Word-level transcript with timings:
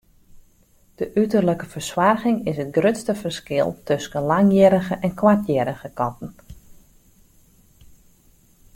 De 0.95 1.11
uterlike 1.23 1.65
fersoarging 1.73 2.39
is 2.51 2.57
it 2.63 2.73
grutste 2.77 3.13
ferskil 3.21 3.69
tusken 3.87 4.25
langhierrige 4.31 4.95
en 5.07 5.13
koarthierrige 5.19 5.89
katten. 5.99 6.35